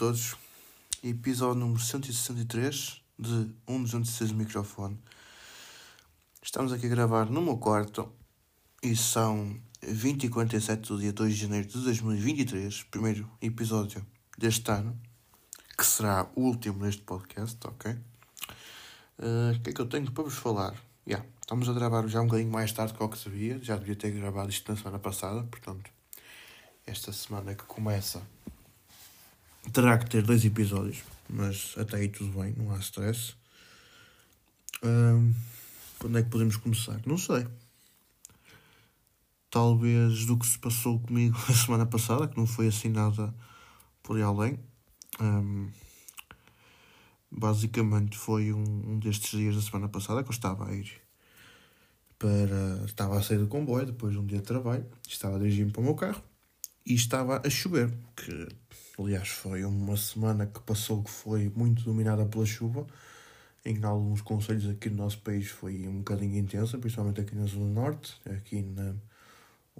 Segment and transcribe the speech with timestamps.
[0.00, 0.34] todos,
[1.04, 4.98] episódio número 163 de 1.206 microfone.
[6.42, 8.10] Estamos aqui a gravar no meu quarto
[8.82, 14.02] e são 20 e 47 do dia 2 de janeiro de 2023, primeiro episódio
[14.38, 14.98] deste ano,
[15.76, 17.92] que será o último neste podcast, ok?
[17.92, 20.74] Uh, o que é que eu tenho para vos falar?
[21.06, 23.96] Yeah, estamos a gravar já um bocadinho mais tarde que o que sabia, já devia
[23.96, 25.90] ter gravado isto na semana passada, portanto,
[26.86, 28.22] esta semana que começa
[29.72, 33.34] terá que ter dois episódios, mas até aí tudo bem, não há stress.
[35.98, 37.00] Quando é que podemos começar?
[37.06, 37.46] Não sei.
[39.50, 43.34] Talvez do que se passou comigo a semana passada, que não foi assim nada
[44.02, 44.58] por aí além.
[47.30, 50.90] Basicamente foi um, um destes dias da semana passada que eu estava a ir
[52.18, 52.84] para.
[52.86, 55.80] Estava a sair do comboio depois de um dia de trabalho, estava a dirigir-me para
[55.80, 56.22] o meu carro
[56.84, 58.48] e estava a chover, que
[59.02, 62.86] aliás foi uma semana que passou que foi muito dominada pela chuva.
[63.64, 67.66] Em alguns conselhos aqui no nosso país foi um bocadinho intensa, principalmente aqui na Zona
[67.66, 68.94] Norte, aqui na,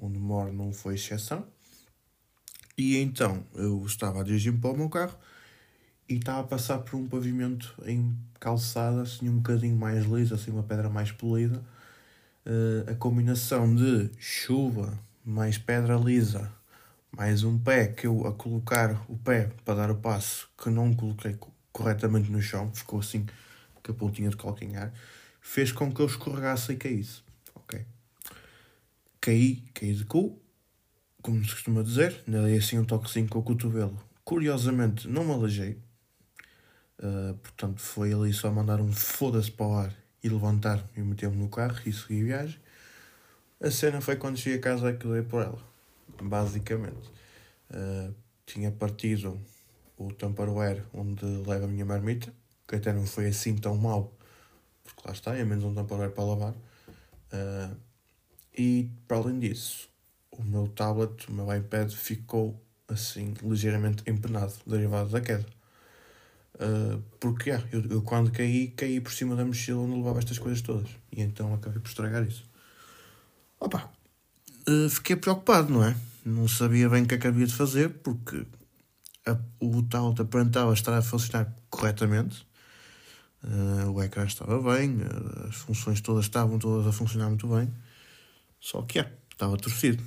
[0.01, 1.47] onde moro não foi exceção.
[2.77, 5.17] E então eu estava a dirigir-me para o meu carro
[6.09, 10.51] e estava a passar por um pavimento em calçada, assim um bocadinho mais liso, assim
[10.51, 11.63] uma pedra mais polida.
[12.47, 16.51] Uh, a combinação de chuva mais pedra lisa
[17.17, 20.95] mais um pé que eu a colocar o pé para dar o passo que não
[20.95, 21.37] coloquei
[21.73, 23.27] corretamente no chão, ficou assim
[23.75, 24.93] com a pontinha de calcanhar,
[25.41, 27.23] fez com que eu escorregasse e caísse.
[27.55, 27.85] Ok.
[29.21, 30.41] Caí, caí de cu,
[31.21, 33.99] como se costuma dizer, dei assim um toquezinho com o cotovelo.
[34.25, 35.79] Curiosamente, não me alejei.
[36.99, 41.37] Uh, portanto, foi ali só mandar um foda-se para o ar e levantar e meter-me
[41.37, 42.61] no carro e seguir viagem.
[43.61, 45.70] A cena foi quando cheguei a casa que dei por ela
[46.23, 47.11] basicamente.
[47.71, 48.15] Uh,
[48.47, 49.41] tinha partido
[49.97, 52.33] o Tupperware onde leva a minha marmita,
[52.67, 54.13] que até não foi assim tão mau,
[54.83, 56.55] porque lá está, é menos um Tupperware para lavar.
[57.33, 57.77] Uh,
[58.57, 59.89] e para além disso,
[60.33, 65.47] o meu tablet, o meu iPad ficou assim ligeiramente empenado, derivado da queda.
[66.55, 70.39] Uh, porque yeah, eu, eu, quando caí, caí por cima da mochila onde levava estas
[70.39, 70.91] coisas todas.
[71.13, 72.45] E então acabei por estragar isso.
[73.59, 73.91] Opa,
[74.69, 75.97] uh, fiquei preocupado, não é?
[76.25, 78.47] Não sabia bem o que é havia de fazer, porque
[79.27, 82.47] a, o tablet aparentava estar a funcionar corretamente,
[83.45, 87.73] uh, o ecrã estava bem, uh, as funções todas estavam todas a funcionar muito bem,
[88.61, 90.03] só que é, estava torcido.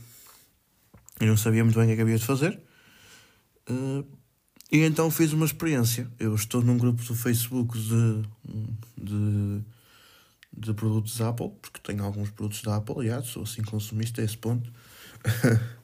[1.20, 2.60] Eu não sabia muito bem o que é havia de fazer.
[3.70, 4.06] Uh,
[4.72, 6.12] e então fiz uma experiência.
[6.20, 8.24] Eu estou num grupo do Facebook de,
[8.98, 9.62] de,
[10.52, 14.38] de produtos Apple, porque tenho alguns produtos da Apple, aliás, sou assim consumista a esse
[14.38, 14.72] ponto.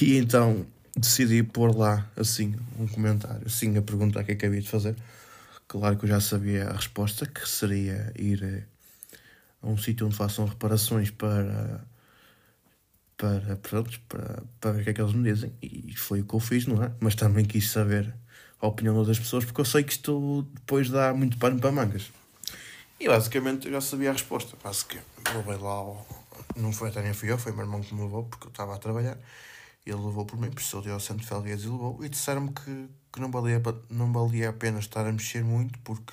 [0.00, 4.60] E então decidi pôr lá, assim, um comentário, assim, a perguntar o que é havia
[4.60, 4.96] de fazer.
[5.66, 8.66] Claro que eu já sabia a resposta, que seria ir
[9.62, 11.82] a um sítio onde façam reparações para,
[13.16, 15.52] para, pronto, para, para ver o que é que eles me dizem.
[15.62, 16.92] E foi o que eu fiz, não é?
[17.00, 18.14] Mas também quis saber
[18.60, 22.12] a opinião das pessoas, porque eu sei que isto depois dá muito pano para mangas.
[22.98, 24.56] E basicamente eu já sabia a resposta.
[24.62, 25.84] Basicamente, levei lá,
[26.54, 28.74] não foi até nem fui eu, foi meu irmão que me levou, porque eu estava
[28.74, 29.18] a trabalhar.
[29.86, 32.04] Ele levou por mim, precisou de ao de Felgueiras e levou.
[32.04, 36.12] E disseram-me que, que não, valia, não valia a pena estar a mexer muito, porque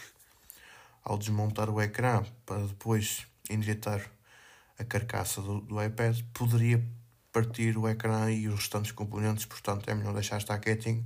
[1.04, 4.10] ao desmontar o ecrã para depois endireitar
[4.78, 6.84] a carcaça do, do iPad, poderia
[7.32, 11.06] partir o ecrã e os restantes componentes, portanto é melhor deixar estar quietinho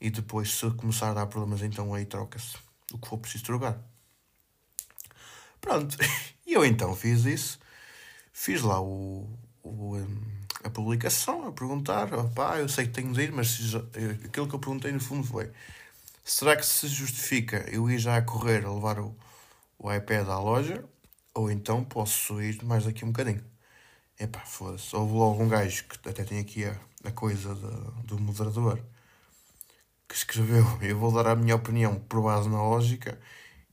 [0.00, 2.56] e depois se começar a dar problemas então aí troca-se
[2.92, 3.78] o que for preciso trocar.
[5.60, 5.96] Pronto,
[6.46, 7.58] e eu então fiz isso,
[8.32, 9.28] fiz lá o,
[9.62, 10.22] o um,
[10.64, 13.58] a publicação a perguntar: opá, eu sei que tenho de ir, mas
[14.24, 15.50] aquilo que eu perguntei no fundo foi:
[16.24, 19.16] será que se justifica eu ir já a correr a levar o,
[19.78, 20.84] o iPad à loja
[21.34, 23.44] ou então posso ir mais daqui um bocadinho?
[24.18, 24.94] Epá, foda-se.
[24.94, 28.80] Houve logo um gajo que até tem aqui a, a coisa de, do moderador
[30.08, 33.18] que escreveu: Eu vou dar a minha opinião por base na lógica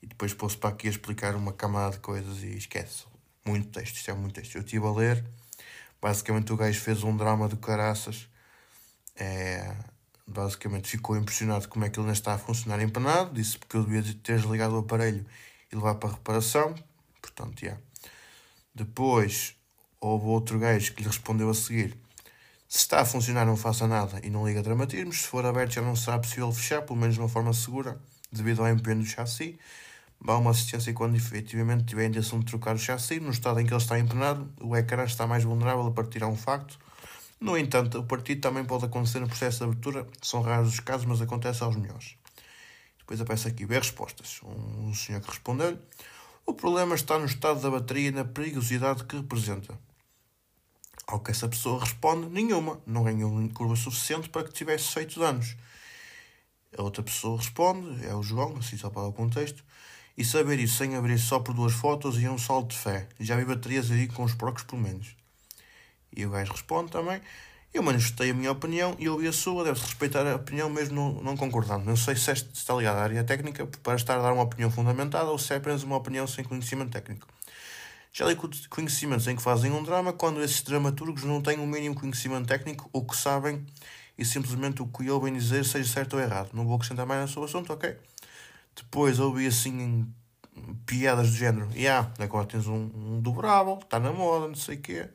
[0.01, 3.05] e depois posso para aqui explicar uma camada de coisas e esquece.
[3.45, 4.55] Muito texto, isto é muito texto.
[4.55, 5.25] Eu estive a ler
[6.01, 8.27] Basicamente o gajo fez um drama de caraças.
[9.15, 9.75] É,
[10.25, 13.33] basicamente ficou impressionado como é que ele não está a funcionar empanado.
[13.33, 15.25] Disse porque eu devia ter desligado o aparelho
[15.71, 16.75] e levar para reparação.
[17.21, 17.81] Portanto, yeah.
[18.73, 19.55] Depois
[19.99, 21.97] houve outro gajo que lhe respondeu a seguir.
[22.69, 25.21] Se está a funcionar, não faça nada e não liga dramatismos.
[25.21, 27.99] Se for aberto, já não será possível fechar, pelo menos de uma forma segura,
[28.31, 29.57] devido ao empenho do chassi
[30.23, 33.19] dá uma assistência quando efetivamente tiver a intenção de trocar o chassi.
[33.19, 36.27] No estado em que ele está empenado, o ecrã está mais vulnerável a partir a
[36.27, 36.77] um facto.
[37.39, 41.05] No entanto, o partido também pode acontecer no processo de abertura, são raros os casos,
[41.05, 42.15] mas acontece aos melhores.
[42.99, 44.41] Depois aparece aqui, ver respostas.
[44.43, 45.77] Um senhor que respondeu
[46.49, 49.77] o problema está no estado da bateria e na perigosidade que representa.
[51.05, 55.57] Ao que essa pessoa responde, nenhuma, não ganhou curva suficiente para que tivesse feito danos.
[56.77, 59.61] A outra pessoa responde, é o João, assim só para o contexto,
[60.17, 63.07] e saber isso sem abrir só por duas fotos e um salto de fé.
[63.19, 65.15] Já vi baterias aí com os procos por menos.
[66.15, 67.21] E o gajo responde também,
[67.73, 71.21] eu manifestei a minha opinião e ouvi a sua, deve-se respeitar a opinião mesmo não,
[71.21, 71.85] não concordando.
[71.85, 75.29] Não sei se está ligado à área técnica para estar a dar uma opinião fundamentada
[75.29, 77.27] ou se é apenas uma opinião sem conhecimento técnico.
[78.11, 78.35] Já li
[78.69, 82.89] conhecimentos em que fazem um drama quando esses dramaturgos não têm o mínimo conhecimento técnico
[82.91, 83.63] ou que sabem
[84.17, 86.49] e simplesmente o que ouvem dizer seja certo ou errado.
[86.53, 87.95] Não vou acrescentar mais sobre o assunto, ok?
[88.77, 90.07] Depois ouvi assim
[90.85, 91.69] piadas do género.
[91.73, 95.09] Yeah, agora tens um, um dobrável, está na moda, não sei o quê.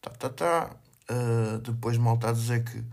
[0.00, 0.76] Tá, tá, tá.
[1.10, 2.84] Uh, depois malta a dizer que,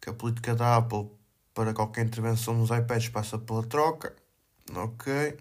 [0.00, 1.10] que a política da Apple
[1.52, 4.14] para qualquer intervenção nos iPads passa pela troca.
[4.74, 5.38] Ok.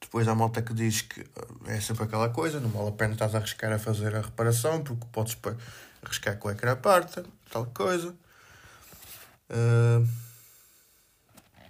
[0.00, 3.12] Depois há malta que diz que ah, é sempre aquela coisa, não vale a pena
[3.12, 5.36] estar a arriscar a fazer a reparação, porque podes
[6.02, 8.14] arriscar com o ecrã parte, tal coisa.
[9.50, 10.27] Uh,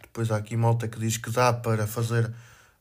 [0.09, 2.33] depois há aqui malta que diz que dá para fazer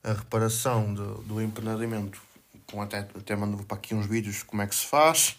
[0.04, 2.22] a reparação do, do empenadimento,
[2.66, 5.38] com até, até mando para aqui uns vídeos como é que se faz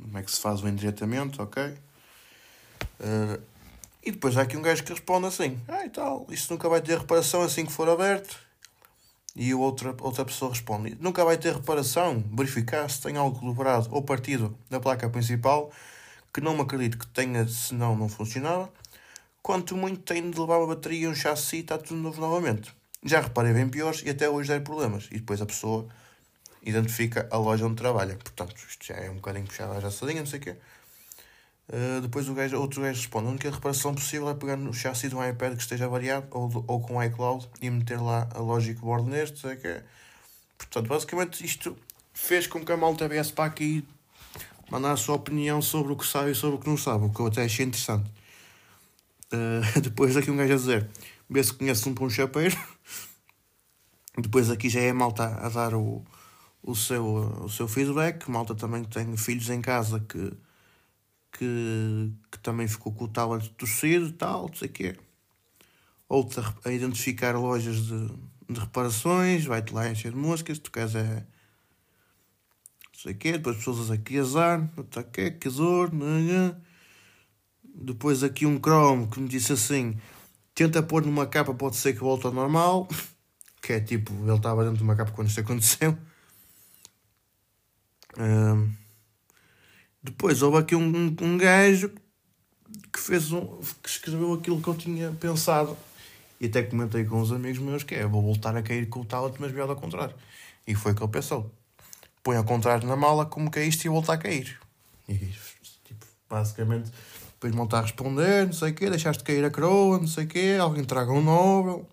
[0.00, 1.62] como é que se faz o endireitamento, ok?
[3.00, 3.42] Uh,
[4.02, 6.80] e depois há aqui um gajo que responde assim: Ah, e tal, isso nunca vai
[6.80, 8.36] ter reparação assim que for aberto.
[9.34, 14.02] E outra, outra pessoa responde: Nunca vai ter reparação, verificar se tem algo dobrado ou
[14.02, 15.70] partido na placa principal,
[16.32, 18.70] que não me acredito que tenha, senão não funcionava.
[19.48, 22.70] Quanto muito tem de levar uma bateria um chassi está tudo novo novamente.
[23.02, 25.08] Já reparei bem piores e até hoje der problemas.
[25.10, 25.88] E depois a pessoa
[26.62, 28.14] identifica a loja onde trabalha.
[28.16, 30.56] Portanto, isto já é um bocadinho puxado à jaçadinha, não sei o quê.
[31.70, 35.08] Uh, depois o gajo, outro gajo responde: a única reparação possível é pegar no chassi
[35.08, 38.78] de um iPad que esteja variado ou, ou com iCloud e meter lá a Logic
[38.78, 39.38] Board neste.
[39.38, 39.80] Sei que
[40.58, 41.74] Portanto, basicamente isto
[42.12, 43.82] fez com que a malta viesse para aqui
[44.70, 47.10] mandar a sua opinião sobre o que sabe e sobre o que não sabe, o
[47.10, 48.17] que eu até achei interessante.
[49.32, 50.88] Uh, depois aqui um gajo a dizer:
[51.28, 52.56] vê se conhece um pão chapeiro.
[54.16, 56.04] depois aqui já é a malta a dar o
[56.62, 57.04] o seu,
[57.44, 58.28] o seu feedback.
[58.30, 60.32] Malta também tem filhos em casa que,
[61.32, 64.96] que, que também ficou com o tablet torcido e tal, não sei o quê.
[66.08, 68.08] Outra a identificar lojas de,
[68.48, 71.26] de reparações, vai-te lá encher de músicas, tu queres é.
[72.92, 75.90] Não sei o quê, depois pessoas aqui azar, não quê, que azor,
[77.80, 79.96] depois aqui um Chrome que me disse assim:
[80.54, 82.88] tenta pôr numa capa, pode ser que volte ao normal.
[83.60, 85.98] Que é tipo, ele estava dentro de uma capa quando isto aconteceu.
[90.00, 91.90] Depois houve aqui um, um, um gajo
[92.92, 95.76] que fez um, que escreveu aquilo que eu tinha pensado.
[96.40, 99.04] E até comentei com uns amigos meus que é vou voltar a cair com o
[99.04, 100.14] tablet mas melhor ao contrário.
[100.66, 101.52] E foi o que ele pensou.
[102.22, 104.58] Põe ao contrário na mala como isto e voltar a cair.
[105.08, 105.18] E
[105.84, 106.92] tipo, basicamente
[107.38, 110.28] depois montar a responder não sei o quê deixaste cair a coroa não sei o
[110.28, 111.88] quê alguém traga um novo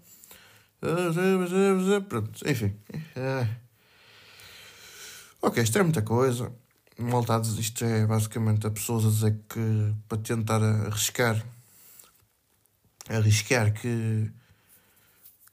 [2.09, 2.73] pronto enfim
[3.15, 3.65] é
[5.45, 6.51] Ok, isto é muita coisa.
[6.97, 11.45] Maltados, isto é basicamente a pessoas a dizer que para tentar arriscar,
[13.07, 14.31] arriscar que,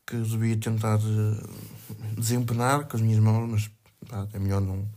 [0.06, 1.46] que devia tentar eh,
[2.16, 3.70] desempenar com as minhas mãos, mas
[4.08, 4.88] pá, é melhor não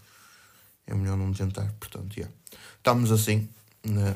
[0.88, 2.34] é melhor não tentar, portanto, yeah.
[2.78, 3.50] estamos assim,
[3.86, 4.16] né?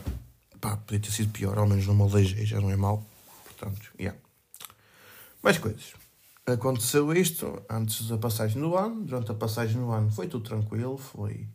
[0.60, 3.04] Pá, podia ter sido pior, ao menos não me já não é mal,
[3.46, 4.18] portanto, yeah.
[5.42, 5.94] mais coisas
[6.54, 9.04] aconteceu isto antes da passagem do ano.
[9.04, 11.48] Durante a passagem do ano foi tudo tranquilo, foi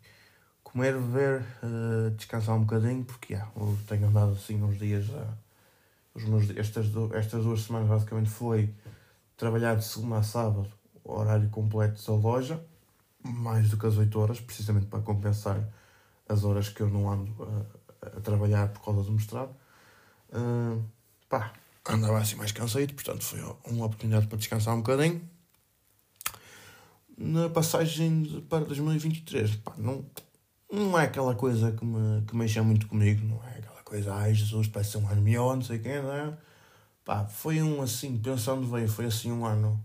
[0.62, 5.26] comer, beber, uh, descansar um bocadinho, porque yeah, eu tenho andado assim uns dias já.
[6.14, 8.72] Os meus, estas, estas duas semanas basicamente foi
[9.36, 10.68] trabalhar de segunda a sábado,
[11.02, 12.64] horário completo da loja,
[13.22, 15.68] mais do que as 8 horas, precisamente para compensar
[16.28, 17.83] as horas que eu não ando a,
[18.16, 19.54] a trabalhar por causa do mestrado.
[20.30, 20.82] Uh,
[21.28, 21.52] pá,
[21.88, 25.20] andava assim mais cansado, portanto foi uma oportunidade para descansar um bocadinho.
[27.16, 30.04] Na passagem de, para 2023, pá, não,
[30.72, 34.34] não é aquela coisa que me, que mexa muito comigo, não é aquela coisa, ai
[34.34, 36.36] Jesus, parece ser um ano melhor, não sei quem, não é?
[37.04, 39.84] Pá, foi um assim, pensando bem, foi assim um ano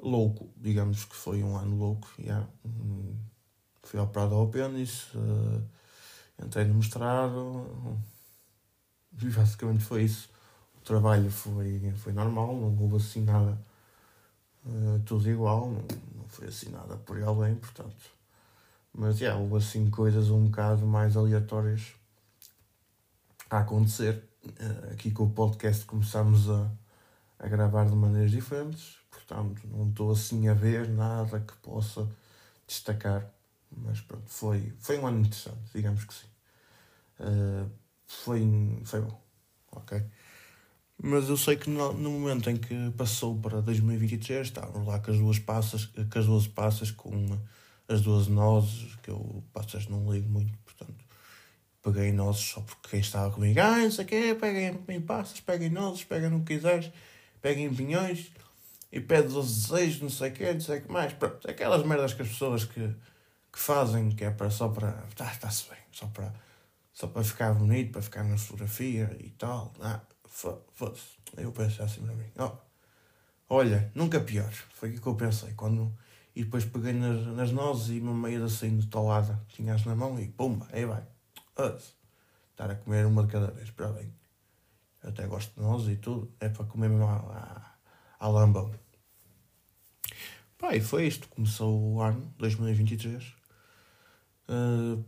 [0.00, 2.46] louco, digamos que foi um ano louco, yeah.
[3.82, 5.62] fui operado ao pênis, uh,
[6.44, 7.66] entrei no mestrado,
[9.20, 10.28] e basicamente foi isso
[10.86, 13.58] trabalho foi, foi normal, não houve assim nada,
[14.64, 15.82] uh, tudo igual, não,
[16.14, 18.14] não foi assim nada por além, portanto.
[18.94, 21.92] Mas, yeah, houve assim coisas um bocado mais aleatórias
[23.50, 24.22] a acontecer.
[24.46, 26.70] Uh, aqui com o podcast começámos a,
[27.40, 32.08] a gravar de maneiras diferentes, portanto não estou assim a ver nada que possa
[32.64, 33.28] destacar.
[33.76, 36.26] Mas pronto, foi, foi um ano interessante, digamos que sim.
[37.20, 37.70] Uh,
[38.06, 38.42] foi,
[38.84, 39.20] foi bom,
[39.72, 40.02] ok?
[41.02, 45.10] Mas eu sei que no, no, momento em que passou para 2023, estávamos lá com
[45.10, 47.38] as duas passas, com as duas passas, com
[47.86, 51.04] as duas nozes, que eu passas não ligo muito, portanto,
[51.82, 55.40] peguei nozes só porque quem estava comigo, ah, não sei o quê, peguem em passas,
[55.40, 56.90] peguem nozes, peguem no que quiseres,
[57.42, 58.32] peguem pinhões
[58.90, 61.12] e pede os desejos, não sei o quê, não sei o que mais.
[61.12, 62.90] Pronto, aquelas merdas que as pessoas que,
[63.52, 64.92] que fazem, que é para, só para.
[65.14, 66.32] Tá, está-se bem, só para,
[66.92, 69.72] só para ficar bonito, para ficar na fotografia e tal.
[69.80, 71.16] Ah, foda-se.
[71.36, 72.52] Eu pensei assim para mim, oh,
[73.48, 74.52] olha, nunca pior.
[74.74, 75.52] Foi o que eu pensei.
[75.54, 75.96] Quando,
[76.34, 80.18] e depois peguei nas, nas nozes e uma meia assim de talada, tinhas na mão
[80.20, 81.02] e pumba, aí vai.
[82.50, 84.12] Estar a comer uma de cada vez, para bem.
[85.02, 87.76] Eu até gosto de nozes e tudo, é para comer mesmo à,
[88.18, 88.72] à lambão.
[90.58, 91.28] Pá, e foi isto.
[91.28, 93.35] Começou o ano 2023.
[94.48, 95.04] Uh,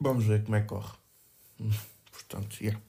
[0.00, 0.92] vamos ver como é que corre.
[2.12, 2.80] Portanto, yeah.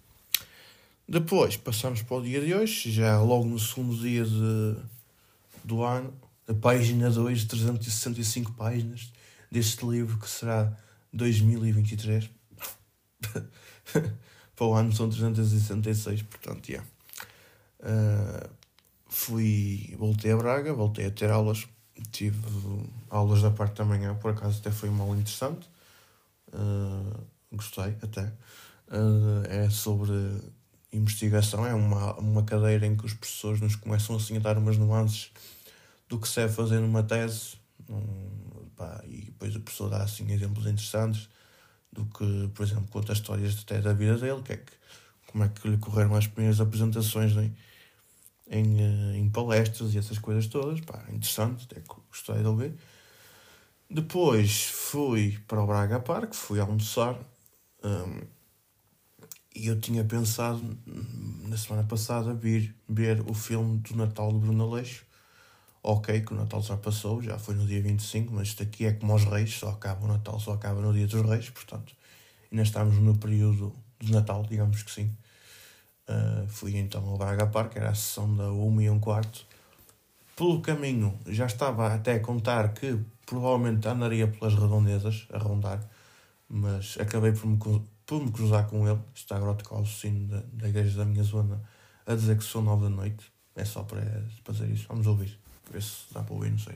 [1.08, 4.76] Depois passamos para o dia de hoje, já logo no segundo dia de,
[5.64, 6.14] do ano,
[6.48, 9.12] a página 2, 365 páginas
[9.52, 10.78] deste livro que será
[11.12, 12.30] 2023.
[14.56, 16.88] para o ano são 366, portanto, yeah.
[17.80, 18.50] Uh,
[19.08, 21.68] fui, voltei a Braga, voltei a ter aulas,
[22.06, 22.40] tive
[23.10, 25.70] aulas da parte da manhã, por acaso até foi uma aula interessante,
[26.54, 28.32] uh, gostei até.
[28.88, 30.14] Uh, é sobre
[30.92, 34.78] investigação é uma, uma cadeira em que os professores nos começam assim a dar umas
[34.78, 35.32] nuances
[36.08, 37.58] do que se é fazer numa tese.
[37.88, 41.30] Um, pá, e depois o professor dá assim exemplos interessantes
[41.92, 44.72] do que, por exemplo, conta histórias até da vida dele, que é que,
[45.28, 47.56] como é que lhe correram as primeiras apresentações em,
[48.50, 52.74] em, eh, em palestras e essas coisas todas, pá, interessante, até gostei de ouvir.
[53.90, 57.16] Depois fui para o Braga Park, fui almoçar.
[57.84, 58.22] Um,
[59.56, 60.62] e eu tinha pensado,
[61.48, 65.06] na semana passada, vir ver o filme do Natal de Bruno Aleixo.
[65.82, 68.94] Ok, que o Natal já passou, já foi no dia 25, mas isto aqui é
[68.94, 71.96] como aos Reis, só acaba o Natal, só acaba no dia dos Reis, portanto,
[72.52, 75.16] ainda estamos no período de Natal, digamos que sim.
[76.10, 79.46] Uh, fui então ao Braga Park, era a sessão da 1 e um quarto.
[80.36, 85.88] Pelo caminho, já estava até a contar que provavelmente andaria pelas redondezas, a rondar,
[86.50, 87.58] mas acabei por me
[88.06, 91.06] por me cruzar com ele, está agora a tocar o sino da, da igreja da
[91.06, 91.62] minha zona
[92.08, 93.32] a dizer que são nove da noite.
[93.56, 94.02] É só para
[94.44, 94.88] fazer isso.
[94.88, 95.40] Vamos ouvir.
[95.72, 96.76] Ver se dá para ouvir, não sei.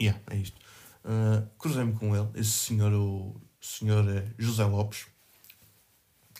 [0.00, 0.58] Yeah, é isto.
[1.04, 5.06] Uh, Cruzei-me com ele, esse senhor, o senhor é José Lopes,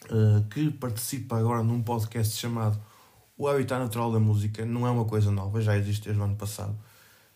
[0.07, 2.81] uh, que participa agora num podcast chamado
[3.37, 4.65] O Habitat Natural da Música.
[4.65, 6.77] Não é uma coisa nova, já existe desde o ano passado.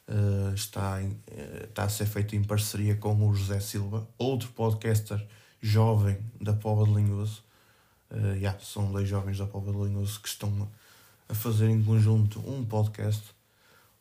[0.08, 4.50] Uh, está, em, uh, está a ser feito em parceria com o José Silva, outro
[4.50, 5.24] podcaster
[5.60, 7.42] jovem da Pova de Linhoso.
[8.10, 10.68] Uh, yeah, são dois jovens da Pova de Linhoso que estão
[11.28, 13.22] a fazer em conjunto um podcast.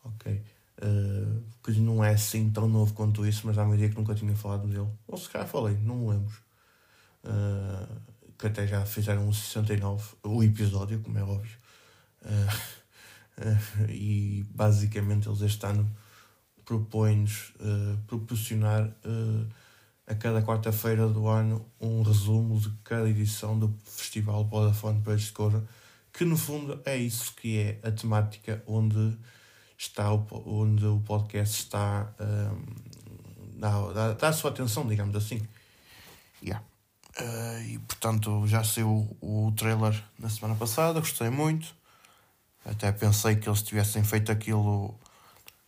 [0.03, 0.41] Ok.
[0.83, 4.15] Uh, que não é assim tão novo quanto isso, mas há uma ideia que nunca
[4.15, 4.89] tinha falado dele.
[5.07, 6.33] Ou se calhar falei, não me lembro.
[7.23, 8.01] Uh,
[8.41, 11.57] que até já fizeram um 69, o episódio, como é óbvio.
[12.23, 12.81] Uh,
[13.41, 15.89] Uh, e basicamente eles este ano
[16.65, 18.93] propõem-nos uh, proporcionar
[20.05, 25.63] a cada quarta-feira do ano um resumo de cada edição do Festival Vodafone de Cora,
[26.13, 29.17] que no fundo é isso que é a temática onde,
[29.77, 35.41] está o, onde o podcast está um, dá, dá, dá a sua atenção, digamos assim.
[36.43, 36.63] Yeah.
[37.19, 41.75] Uh, e portanto já saiu o, trailer na semana passada, gostei muito.
[42.65, 44.95] Até pensei que eles tivessem feito aquilo,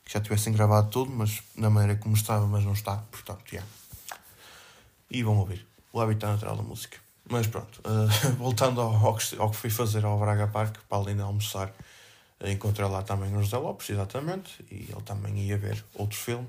[0.06, 3.58] que já tivessem gravado tudo, mas na maneira como estava, mas não está, portanto, já.
[3.58, 3.72] Yeah.
[5.10, 6.98] E vão ouvir o Habitat Natural da Música.
[7.30, 11.22] Mas pronto, uh, voltando ao, ao, que, fui fazer ao Braga Park, para além de
[11.22, 11.70] almoçar,
[12.40, 16.48] uh, encontrei lá também o José Lopes, exatamente, e ele também ia ver outro filme.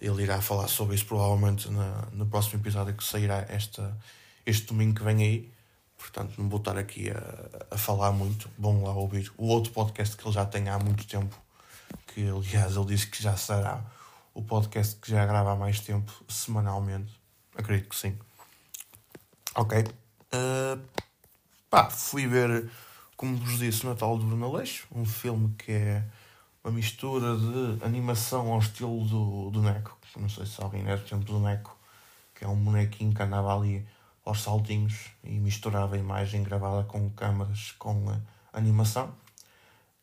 [0.00, 3.96] Ele irá falar sobre isso provavelmente na, no próximo episódio que sairá esta,
[4.46, 5.54] este domingo que vem aí.
[5.96, 8.50] Portanto, não vou estar aqui a, a falar muito.
[8.58, 11.36] Bom lá ouvir o outro podcast que ele já tem há muito tempo.
[12.08, 13.82] Que, aliás, ele disse que já será
[14.34, 17.12] o podcast que já grava há mais tempo, semanalmente.
[17.56, 18.18] Acredito que sim.
[19.54, 19.78] Ok.
[19.80, 20.80] Uh,
[21.70, 22.68] pá, fui ver,
[23.16, 26.04] como vos disse, Natal de Bruno Aleixo, um filme que é
[26.64, 29.96] uma mistura de animação ao estilo do, do Neco.
[30.16, 31.76] Não sei se alguém é do tempo do Neco,
[32.34, 33.86] que é um bonequinho que andava ali
[34.24, 38.04] aos saltinhos e misturava imagem gravada com câmaras com
[38.52, 39.14] animação.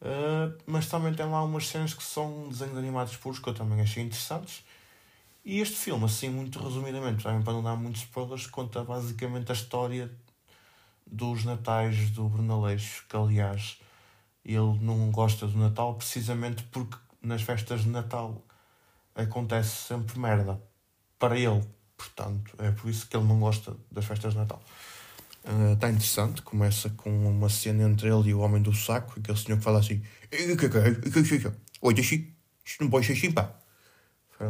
[0.01, 3.82] Uh, mas também tem lá umas cenas que são desenhos animados puros que eu também
[3.82, 4.63] achei interessantes.
[5.44, 9.54] E este filme, assim, muito resumidamente, também para não dar muitos spoilers, conta basicamente a
[9.54, 10.12] história
[11.06, 13.80] dos natais do Bruno Aleixo, que aliás
[14.46, 18.42] ele não gosta do Natal precisamente porque nas festas de Natal
[19.13, 20.62] acontece sempre merda
[21.20, 21.63] para ele.
[22.01, 24.60] Portanto, é por isso que ele não gosta das festas de Natal.
[25.74, 29.38] Está uh, interessante, começa com uma cena entre ele e o homem do saco, aquele
[29.38, 30.01] senhor que fala assim:
[31.81, 33.51] Oi, deixa isto não pode ser assim, pá.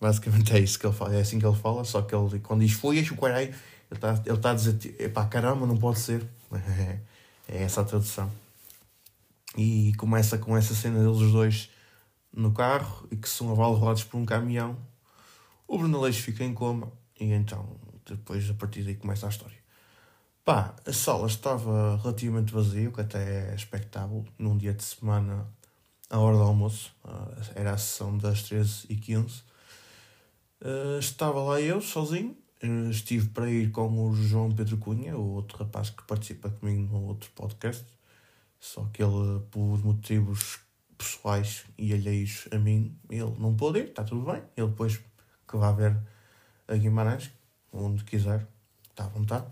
[0.00, 2.64] Basicamente é isso que ele fala, é assim que ele fala, só que ele, quando
[2.64, 3.54] diz foi, o caralho, ele
[3.92, 6.26] está ele tá a dizer: Epá, caramba, não pode ser.
[7.48, 8.30] É essa a tradução.
[9.58, 11.68] E começa com essa cena deles dois
[12.32, 14.78] no carro e que são avalroados por um caminhão.
[15.72, 17.66] O Bruno Leixo fica em coma e então
[18.04, 19.56] depois a partir daí começa a história.
[20.44, 25.48] Pá, a sala estava relativamente vazia, o que até é expectável, num dia de semana,
[26.10, 29.44] à hora do almoço, ah, era a sessão das 13h15.
[30.60, 35.36] Uh, estava lá eu, sozinho, uh, estive para ir com o João Pedro Cunha, o
[35.36, 37.86] outro rapaz que participa comigo no outro podcast,
[38.60, 40.58] só que ele, por motivos
[40.98, 44.42] pessoais e alheios a mim, ele não pôde ir, está tudo bem.
[44.54, 45.00] Ele depois
[45.52, 45.94] que vá ver
[46.66, 47.30] a Guimarães,
[47.70, 48.46] onde quiser,
[48.90, 49.44] está à vontade.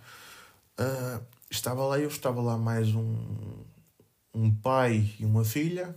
[0.81, 3.63] Uh, estava lá eu, estava lá mais um,
[4.33, 5.95] um pai e uma filha,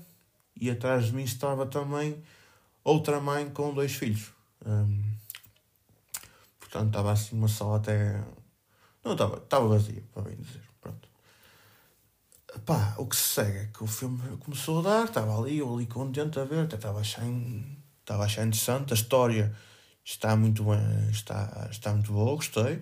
[0.60, 2.22] e atrás de mim estava também
[2.84, 4.34] outra mãe com dois filhos.
[4.66, 5.02] Um,
[6.60, 8.22] portanto, estava assim uma sala até.
[9.06, 10.62] Não, estava, estava vazia, para bem dizer.
[10.82, 11.08] Pronto.
[12.66, 15.74] Pá, o que se segue é que o filme começou a dar, estava ali, eu
[15.74, 17.24] ali contente a ver, até estava a achar,
[18.02, 19.56] estava a achar interessante, a história
[20.04, 22.82] está muito bem, está, está muito boa, gostei.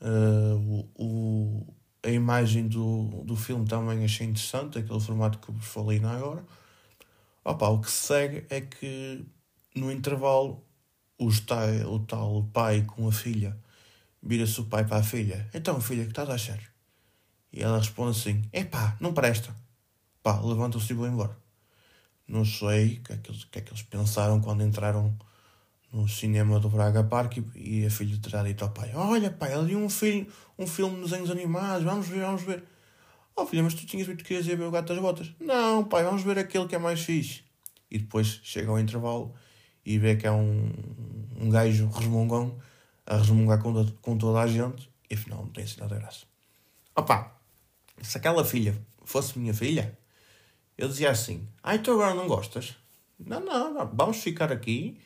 [0.00, 5.66] Uh, o, o, a imagem do, do filme também achei interessante, aquele formato que vos
[5.66, 6.44] falei na agora.
[7.44, 9.24] Opa, o que se segue é que
[9.74, 10.64] no intervalo
[11.18, 13.56] os tai, o tal pai com a filha
[14.22, 15.48] vira-se o pai para a filha.
[15.52, 16.60] Então, filha, que estás a achar?
[17.52, 19.54] E ela responde assim: Epá, não presta.
[20.22, 21.36] Pá, levantam-se e vão embora.
[22.26, 25.16] Não sei o que, é que, que é que eles pensaram quando entraram
[25.92, 29.76] no cinema do Braga Park e, a filha terá dito ao pai: Olha, pai, ali
[29.76, 30.26] um filme,
[30.58, 32.64] um filme de desenhos animados, vamos ver, vamos ver.
[33.36, 35.32] Oh filha, mas tu tinhas dito que ias ver o Gato das Botas.
[35.38, 37.42] Não, pai, vamos ver aquele que é mais fixe.
[37.90, 39.34] E depois chega ao intervalo
[39.84, 40.70] e vê que é um,
[41.38, 42.58] um gajo resmungão
[43.06, 46.24] a resmungar com, com toda a gente e afinal não tem assim nada de graça.
[46.96, 47.38] Opa,
[48.00, 48.74] se aquela filha
[49.04, 49.98] fosse minha filha,
[50.76, 52.76] eu dizia assim: Ai, tu agora não gostas?
[53.18, 54.98] Não, não, vamos ficar aqui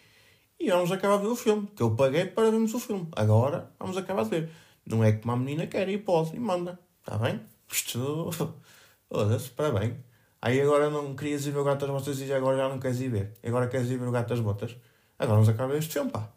[0.58, 3.08] e vamos acabar de ver o filme, que eu paguei para vermos o filme.
[3.12, 4.50] Agora vamos acabar de ver.
[4.84, 6.78] Não é que uma menina quer e pode e manda.
[7.00, 7.40] Está bem?
[7.70, 8.30] Isto.
[9.08, 9.94] Foda-se, parabéns.
[10.40, 13.00] Aí agora não querias ir ver o Gato das Botas e agora já não queres
[13.00, 13.32] ir ver.
[13.44, 14.76] Agora queres ir ver o Gato das Botas.
[15.18, 16.28] Agora vamos acabar este filme, pá.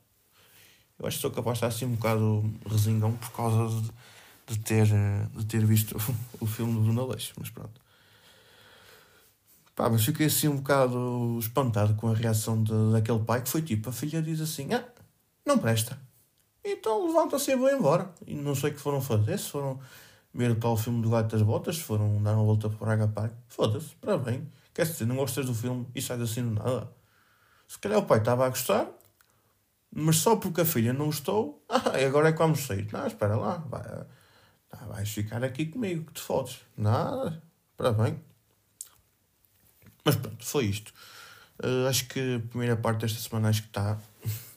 [0.98, 3.90] Eu acho que sou capaz de estar assim um bocado resingão por causa de
[4.50, 5.96] de ter, de ter visto
[6.42, 7.80] o filme do Bruno Aleixo, mas pronto.
[9.80, 13.62] Pá, mas fiquei assim um bocado espantado com a reação de, daquele pai que foi
[13.62, 14.84] tipo, a filha diz assim, ah,
[15.46, 15.98] não presta.
[16.66, 18.14] Então levanta-se e vou embora.
[18.28, 19.80] E não sei o que foram fazer, se foram
[20.34, 23.08] ver o tal filme do Gato das Botas, se foram dar uma volta para Braga
[23.08, 23.32] Park.
[23.48, 24.52] Foda-se, para bem.
[24.74, 26.92] Quer dizer, não gostas do filme e sai assim do nada.
[27.66, 28.86] Se calhar o pai estava a gostar,
[29.96, 32.86] mas só porque a filha não gostou, ah, agora é que vamos sair.
[32.92, 33.82] Não, espera lá, vai,
[34.74, 36.60] ah, vais ficar aqui comigo, que te fodes.
[36.76, 37.42] Nada,
[37.78, 38.20] para bem.
[40.10, 40.92] Mas pronto, foi isto.
[41.64, 43.96] Uh, acho que a primeira parte desta semana acho que está.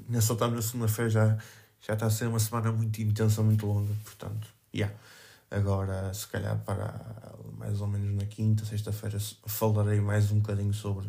[0.09, 1.37] Nessa estamos na segunda-feira já,
[1.87, 3.95] já está a ser uma semana muito intensa, muito longa.
[4.03, 4.95] Portanto, yeah.
[5.51, 11.07] Agora, se calhar para mais ou menos na quinta, sexta-feira, falarei mais um bocadinho sobre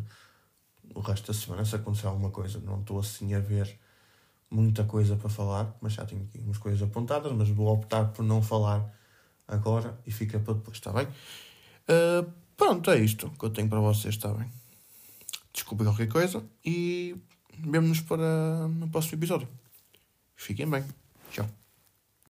[0.94, 2.60] o resto da semana, se acontecer alguma coisa.
[2.60, 3.80] Não estou assim a ver
[4.50, 8.22] muita coisa para falar, mas já tenho aqui umas coisas apontadas, mas vou optar por
[8.22, 8.94] não falar
[9.48, 11.06] agora e fica para depois, está bem?
[11.88, 14.50] Uh, pronto, é isto que eu tenho para vocês, está bem?
[15.52, 17.16] Desculpe qualquer coisa e
[17.58, 19.48] vemo-nos para no próximo episódio.
[20.34, 20.84] Fiquem bem.